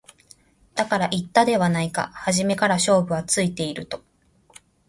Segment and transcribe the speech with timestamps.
[0.73, 4.03] だから言ったではないか初めから勝負はついていると